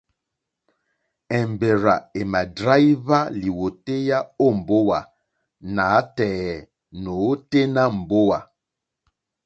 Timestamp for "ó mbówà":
4.45-4.99